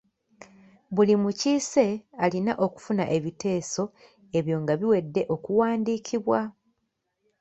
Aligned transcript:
Buli 0.93 1.13
mukiise 1.23 1.85
alina 2.23 2.53
okufuna 2.65 3.03
ebiteeso 3.15 3.83
ebyo 4.37 4.55
nga 4.61 4.73
biwedde 4.79 5.21
okuwandiikibwa. 5.35 6.39